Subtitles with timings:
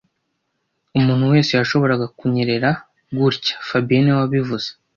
[0.97, 2.69] Umuntu wese yashoboraga kunyerera
[3.17, 4.69] gutya fabien niwe wabivuze